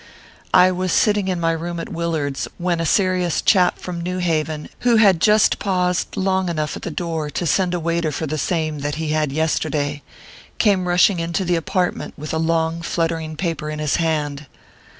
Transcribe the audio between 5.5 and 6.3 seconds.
paused